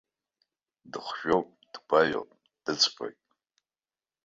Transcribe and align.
Дыхжәоуп, 0.91 1.47
дгәаҩоуп, 1.73 2.29
дыҵҟьоит. 2.63 3.19